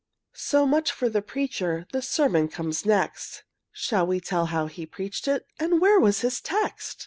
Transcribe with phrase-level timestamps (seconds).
[0.33, 5.27] So much for the preacher: The sermon comes next, Shall we tell how he preached
[5.27, 6.97] it, And where was his text?